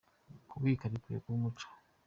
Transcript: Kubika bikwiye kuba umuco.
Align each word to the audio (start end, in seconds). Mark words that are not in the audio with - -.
Kubika 0.49 0.83
bikwiye 0.91 1.19
kuba 1.23 1.37
umuco. 1.39 1.67